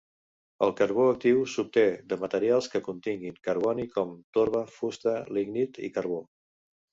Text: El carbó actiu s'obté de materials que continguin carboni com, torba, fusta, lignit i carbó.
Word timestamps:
El 0.67 0.71
carbó 0.77 1.03
actiu 1.09 1.43
s'obté 1.55 1.83
de 2.13 2.17
materials 2.23 2.69
que 2.75 2.81
continguin 2.87 3.37
carboni 3.49 3.85
com, 3.99 4.15
torba, 4.39 4.63
fusta, 4.79 5.15
lignit 5.39 5.79
i 5.91 5.93
carbó. 6.01 6.19